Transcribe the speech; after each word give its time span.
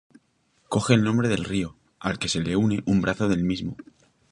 Coge 0.67 0.95
el 0.95 1.03
nombre 1.03 1.27
del 1.29 1.43
río, 1.43 1.75
al 1.99 2.17
que 2.17 2.27
le 2.41 2.55
une 2.55 2.81
un 2.87 3.01
brazo 3.03 3.29
del 3.29 3.43
mismo. 3.43 3.77